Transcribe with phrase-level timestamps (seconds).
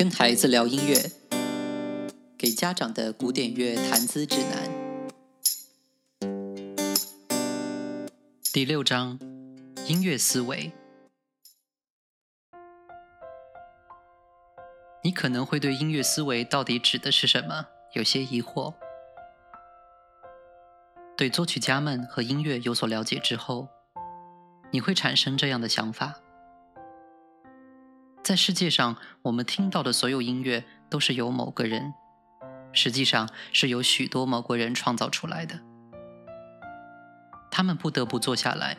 [0.00, 1.12] 跟孩子聊音乐，
[2.38, 4.70] 给家长的古典乐谈资指南。
[8.50, 9.18] 第六章：
[9.86, 10.72] 音乐思维。
[15.04, 18.72] 你可能会对音乐思维到底指的是什么有些疑惑。
[21.14, 23.68] 对作曲家们和音乐有所了解之后，
[24.70, 26.22] 你会产生这样的想法：
[28.22, 31.94] 在世界上，我们听到的所有音乐都是由某个人，
[32.72, 35.58] 实际上是由许多某个人创造出来的。
[37.50, 38.76] 他们不得不坐下来，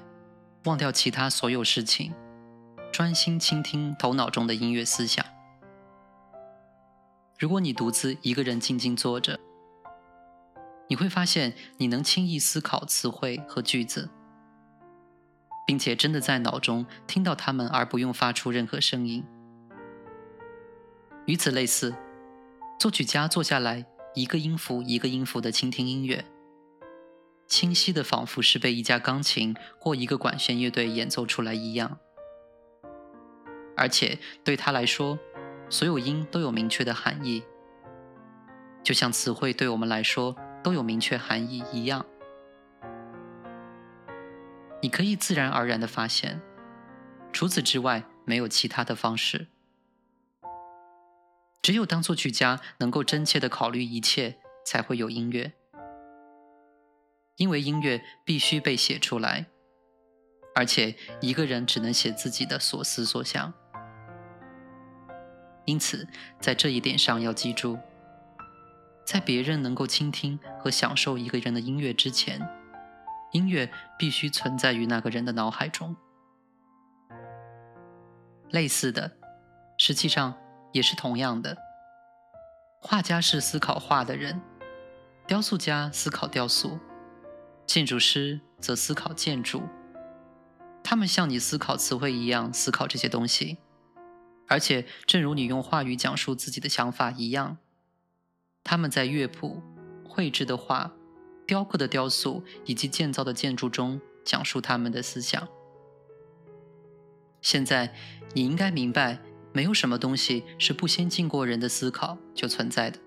[0.65, 2.13] 忘掉其他所有事情，
[2.91, 5.25] 专心倾听头脑中的音乐思想。
[7.37, 9.39] 如果你独自一个人静静坐着，
[10.87, 14.09] 你会发现，你能轻易思考词汇和句子，
[15.71, 19.23] 并且真的在脑中听到他们，而不用发出任何声音。
[21.25, 21.95] 与此类似，
[22.77, 26.25] 作曲家坐下来，一个音符一个音符的倾听音乐，
[27.47, 31.97] 清晰的仿佛是被一架钢琴或一个管弦乐队演奏出来一样。
[33.77, 35.17] 而且对他来说，
[35.69, 37.41] 所有音都有明确的含义，
[38.83, 40.35] 就像词汇对我们来说。
[40.63, 42.05] 都有明确含义一样，
[44.81, 46.41] 你可以自然而然的发现，
[47.31, 49.47] 除此之外没有其他的方式。
[51.61, 55.53] 只有当作曲家能够真切的考虑一切，才会有音乐。
[57.37, 59.45] 因为音乐必须被写出来，
[60.55, 63.53] 而且一个人只能写自己的所思所想。
[65.65, 66.07] 因此，
[66.39, 67.77] 在这一点上要记住。
[69.05, 72.39] 在别人能够倾听和享受一个人的音乐之前，
[73.31, 75.95] 音乐必须存在于那个人的脑海中。
[78.49, 79.17] 类似的，
[79.77, 80.35] 实际上
[80.73, 81.57] 也是同样的。
[82.81, 84.41] 画家是思考画的人，
[85.27, 86.79] 雕塑家思考雕塑，
[87.65, 89.63] 建筑师则思考建筑。
[90.83, 93.59] 他们像你思考词汇一样思考这些东西，
[94.47, 97.59] 而且正如你用话语讲述自己的想法一样。
[98.63, 99.61] 他们在乐谱、
[100.03, 100.91] 绘制的画、
[101.51, 105.45] 雕刻的雕塑以及建造的建筑中讲述他们的思想。
[107.41, 107.93] 现在，
[108.33, 109.19] 你应该明白，
[109.51, 112.97] 没有什么东西是不先经过人的思考就存在的。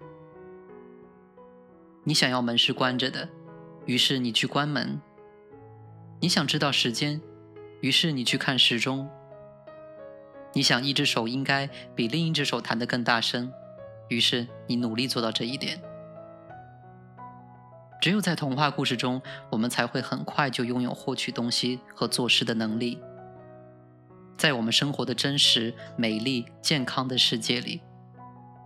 [2.03, 3.27] 你想要门是关着的，
[3.87, 5.00] 于是你去关门；
[6.21, 7.22] 你想知道时间，
[7.81, 9.09] 于是你去看时钟；
[10.53, 11.66] 你想一只手应该
[11.97, 13.50] 比另一只手弹得更大声。
[14.10, 15.83] 于是你努力做到这一点。
[18.04, 23.00] 只有在童话故事中，我们才会很快就拥有获取东西和做事的能力。
[24.37, 27.81] 在我们生活的真实、美丽、健康的世界里，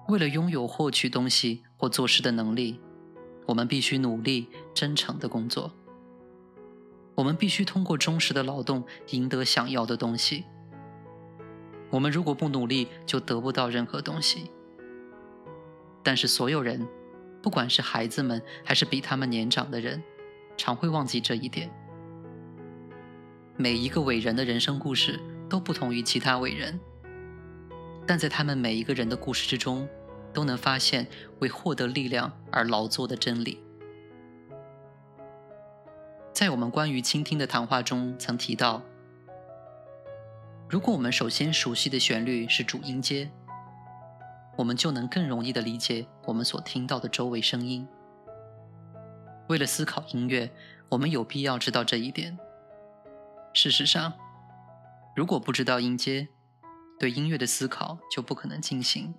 [0.09, 2.81] 为了拥有获取东西或做事的能力，
[3.47, 5.71] 我们必须努力、真诚的工作。
[7.15, 10.47] 我们必须通过忠实的劳动赢得想要的东西。
[11.91, 14.51] 我们如果不努力，就得不到任何东西。
[16.03, 16.85] 但是所有人，
[17.43, 20.03] 不管是孩子们还是比他们年长的人，
[20.57, 21.71] 常会忘记这一点。
[23.57, 25.19] 每一个伟人的人生故事
[25.49, 26.79] 都不同于其他伟人，
[28.07, 29.89] 但在他们每一个人的故事之中，
[30.33, 31.07] 都能发现
[31.41, 33.63] 为获得力量而劳作的真理。
[36.33, 38.83] 在我们关于倾听的谈话中曾提到，
[40.69, 43.31] 如果我们首先熟悉的旋律是主音阶。
[44.59, 47.87] 我们就能更容易地理解我们所听到的周围声音。
[49.49, 50.53] 为了思考音乐，
[50.89, 52.37] 我们有必要知道这一点。
[53.55, 54.13] 事实上，
[55.15, 56.27] 如果不知道音阶，
[56.99, 59.15] 对音乐的思考就不可能进行。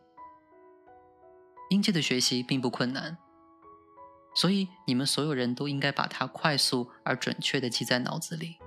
[1.69, 3.17] 音阶的学习并不困难，
[4.35, 8.57] 所以你们所有人都应该把它快速而准确地记在脑子里。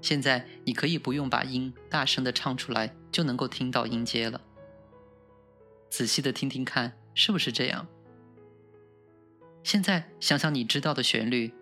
[0.00, 4.40] 现在，你可以不用把音大声地唱出来，就能够听到音阶了。
[5.92, 7.86] 仔细的听听看，是不是这样？
[9.62, 11.52] 现在想想你知道的旋律，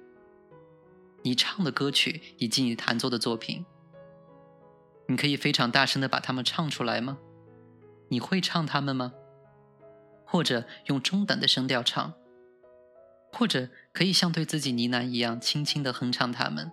[1.23, 3.67] 你唱的歌曲以及你弹奏的作品，
[5.09, 7.19] 你可以非常大声的把它们唱出来吗？
[8.09, 9.13] 你会唱它们吗？
[10.25, 12.15] 或者用中等的声调唱？
[13.33, 16.71] 或者可以像对自己呢喃一样轻轻的哼唱它们？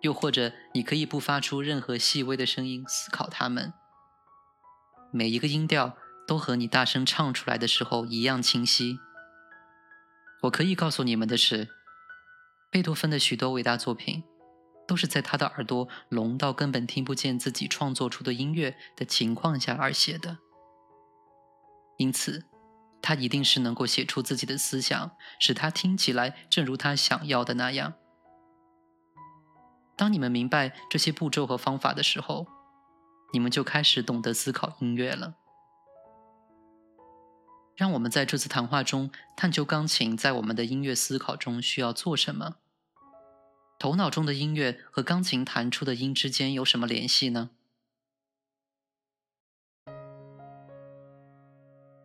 [0.00, 3.74] 又或者你可以不发出任何细微的声音思考它们？
[5.10, 5.94] 每一个音调。
[6.26, 8.98] 都和你大声唱出来的时候一样清晰。
[10.42, 11.68] 我可以告诉你们的是，
[12.70, 14.24] 贝多芬的许多伟大作品，
[14.88, 20.38] 都是在他的耳朵聋到根本听不见自己创作出的音乐的情况下而写的。
[21.98, 22.44] 因此，
[23.00, 27.94] 他一定是能够写出自己的思想，使他听起来正如他想要的那样。
[29.94, 32.48] 当你们明白这些步骤和方法的时候，
[33.32, 35.36] 你们就开始懂得思考音乐了。
[37.76, 42.56] 让我们在这次谈话中探究钢琴在我们的音乐思考中需要做什么。
[43.78, 47.50] 头脑中的音乐和钢琴弹出的音之间有什么联系呢？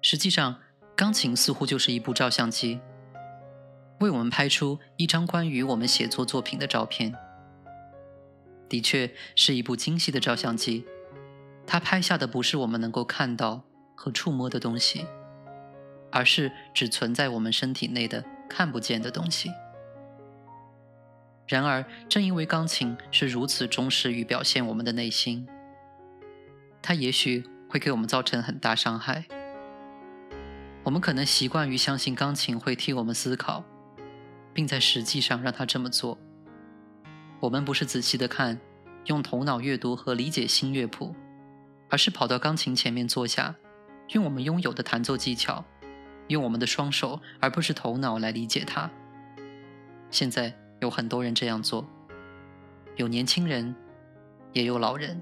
[0.01, 0.61] 实际上，
[0.95, 2.79] 钢琴似乎就是一部照相机，
[3.99, 7.13] 为我们拍出一张关于我们写作作品的照片。
[8.69, 10.85] 的确是一部精细的照相机，
[11.65, 13.63] 它拍下的不是我们能够看到
[13.95, 15.05] 和触摸的东西，
[16.11, 19.51] 而是只存在我们身体内的看不见的东西。
[21.47, 25.47] 然而，正因为钢琴是如此忠实于表现我们的内心，
[26.81, 29.25] 它也许会给我们造成很大伤害。
[30.83, 33.63] 我们可能习惯于相信钢琴会替我们思考，
[34.53, 36.17] 并在实际上让它这么做。
[37.39, 38.59] 我们不是仔细的看，
[39.05, 41.15] 用头脑阅读和理解新乐谱，
[41.89, 43.55] 而是跑到钢琴前面坐下，
[44.09, 45.63] 用我们拥有的弹奏技巧，
[46.27, 48.89] 用我们的双手而不是头脑来理解它。
[50.11, 50.55] 现在。
[50.79, 51.83] 有很多人这样做，
[52.97, 53.75] 有年轻人，
[54.53, 55.19] 也有老人，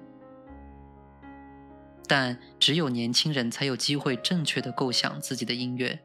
[2.06, 5.98] 但只有年轻人才有机会正确的构想自己的音乐。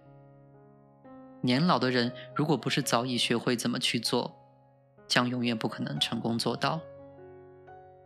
[1.40, 4.38] 年老的人如果不是早已学会怎么去做，
[5.08, 6.80] 将永远不可能成功做到。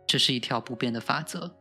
[0.07, 1.55] 这是一条不变的法则。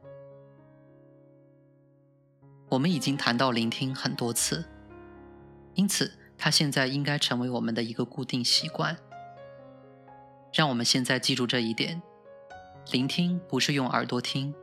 [2.71, 4.65] 我们已经谈到聆听很多次，
[5.75, 8.97] 因此它现在应该成为我们的一个固定习惯。
[10.53, 12.01] 让我们现在记住这一点：
[12.91, 14.55] 聆听不是用耳朵听，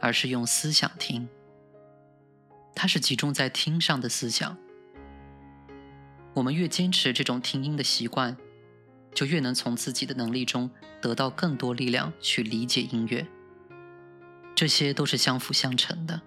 [0.00, 1.28] 而是用思想听。
[2.74, 4.58] 它是集中在听上的思想。
[6.34, 8.36] 我们越坚持这种听音的习惯，
[9.14, 13.26] 就越能从自己的能力中得到更多力量去理解音乐。
[14.54, 16.20] 这些都是相辅相成的。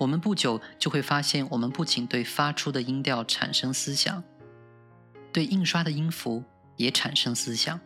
[0.00, 4.24] 我们不久就会发现，我们不仅对发出的音调产生思想，
[5.32, 6.42] 对印刷的音符。
[6.76, 7.78] 也产生思想。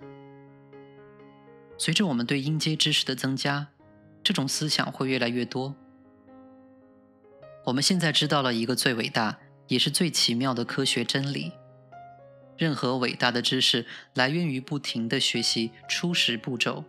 [1.76, 3.66] 随着我们对音阶知识的增加，
[4.22, 5.75] 这种思想会越来越多。
[7.64, 11.50] 我们现在知道了一个最伟大也是最奇妙的科学真理：
[12.56, 13.84] 任何伟大的知识
[14.14, 16.84] 来源于不停的学习初始步骤。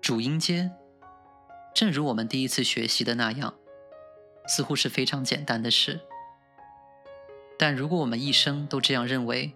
[0.00, 0.72] 主音阶，
[1.72, 3.54] 正如我们第一次学习的那样，
[4.46, 6.00] 似乎是非常简单的事。
[7.58, 9.54] 但如果我们一生都这样认为，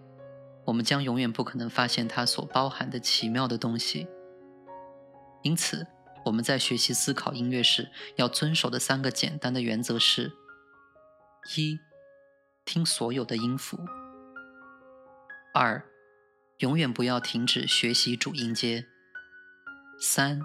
[0.65, 4.07] 我们将永远不可能发现它所包含的奇妙的东西。
[5.43, 5.85] 因此，
[6.25, 10.31] 我们在学习思考音乐时要遵守的三个简单的原则是：
[11.55, 11.77] 一、
[12.63, 13.77] 听所有的音符；
[15.53, 15.83] 二、
[16.59, 18.85] 永远不要停止学习主音阶；
[19.99, 20.41] 三、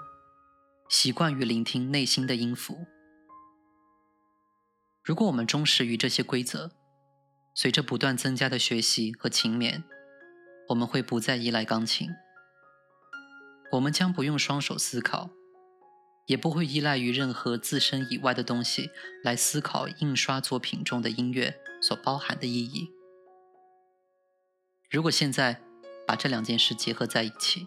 [0.89, 2.87] 习惯于聆听内心的音符。
[5.03, 6.73] 如果我们忠实于这些规则，
[7.55, 9.83] 随着不断增加的学习和勤勉。
[10.69, 12.09] 我们会不再依赖钢琴，
[13.73, 15.31] 我们将不用双手思考，
[16.27, 18.89] 也不会依赖于任何自身以外的东西
[19.25, 22.89] 来思考印刷作品中的音乐所包含的意义。
[24.89, 25.61] 如果现在
[26.07, 27.67] 把这两件事结合在一起，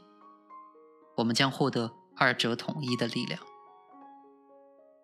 [1.18, 3.42] 我们将获得二者统一的力量，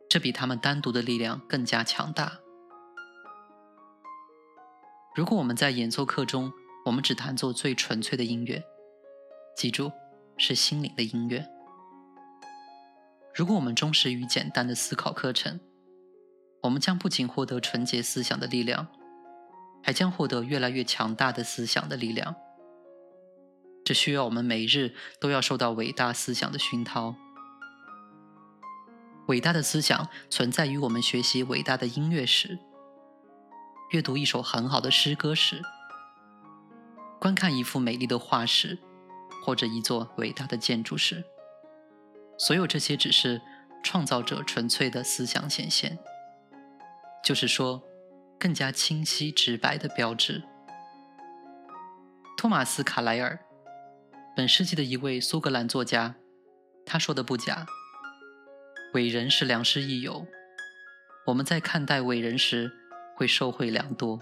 [0.09, 2.39] 这比他们单独的力量更加强大。
[5.15, 6.51] 如果我们在演奏课中，
[6.85, 8.63] 我们只弹奏最纯粹的音乐，
[9.55, 9.91] 记住，
[10.35, 11.47] 是心灵的音乐。
[13.35, 15.59] 如果我们忠实于简单的思考课程，
[16.63, 18.87] 我们将不仅获得纯洁思想的力量，
[19.83, 22.35] 还将获得越来越强大的思想的力量。
[23.85, 27.15] 这需要我们每日都要受到伟大思想的熏陶。
[29.29, 32.57] 伟大的思想存在于我们学习伟大的音乐时，
[33.91, 35.61] 阅读一首很好的诗歌时。
[37.19, 38.79] 观看一幅美丽的画时，
[39.45, 41.23] 或者一座伟大的建筑时，
[42.39, 43.39] 所有这些只是
[43.83, 45.99] 创造者纯粹的思想显现，
[47.23, 47.83] 就是说，
[48.39, 50.41] 更加清晰直白的标志。
[52.35, 53.39] 托马斯·卡莱尔，
[54.35, 56.15] 本世纪的一位苏格兰作家，
[56.83, 57.67] 他说的不假：
[58.93, 60.25] 伟人是良师益友，
[61.27, 62.71] 我们在看待伟人时
[63.15, 64.19] 会受惠良多。